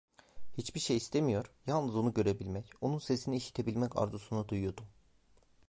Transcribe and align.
Hiçbir 0.57 0.79
şey 0.79 0.97
istemiyor, 0.97 1.51
yalnız 1.67 1.95
onu 1.95 2.13
görebilmek, 2.13 2.69
onun 2.81 2.99
sesini 2.99 3.35
işitebilmek 3.35 3.97
arzusunu 3.97 4.47
duyuyordum. 4.47 4.85